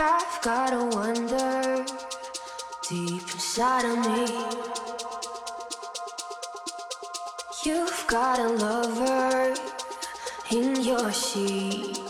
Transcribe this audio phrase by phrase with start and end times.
[0.00, 1.84] I've got a wonder
[2.88, 4.26] deep inside of me.
[7.64, 9.56] You've got a lover
[10.52, 12.07] in your sheets.